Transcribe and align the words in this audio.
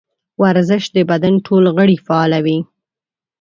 ورزش 0.41 0.83
د 0.95 0.97
بدن 1.09 1.33
ټول 1.45 1.63
غړي 1.77 1.97
فعالوي. 2.07 2.59